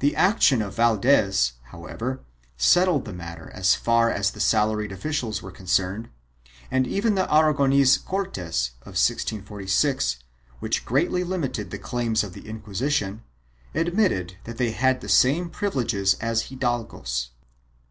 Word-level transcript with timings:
The 0.00 0.14
action 0.14 0.60
of 0.60 0.74
Valdes, 0.76 1.54
however, 1.72 2.20
settled 2.58 3.06
the 3.06 3.14
matter 3.14 3.50
as 3.54 3.74
far 3.74 4.10
as 4.10 4.30
the 4.30 4.40
salaried 4.40 4.92
officials 4.92 5.40
were 5.40 5.50
concerned 5.50 6.10
and 6.70 6.86
even 6.86 7.14
the 7.14 7.26
Aragon 7.34 7.72
ese 7.72 7.96
Cortes 7.96 8.72
of 8.82 9.00
1646, 9.00 10.18
which 10.60 10.84
greatly 10.84 11.24
limited 11.24 11.70
the 11.70 11.78
claims 11.78 12.22
of 12.22 12.34
the 12.34 12.42
Inqui 12.42 12.62
sition, 12.66 13.20
admitted 13.74 14.36
that 14.44 14.58
they 14.58 14.72
had 14.72 15.00
the 15.00 15.08
same 15.08 15.48
privileges 15.48 16.12
as 16.20 16.50
hidalgos. 16.50 17.28